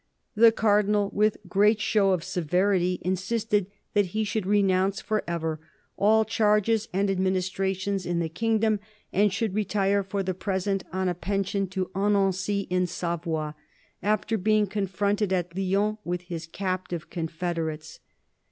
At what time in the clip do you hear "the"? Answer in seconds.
0.33-0.51, 8.17-8.27, 10.23-10.33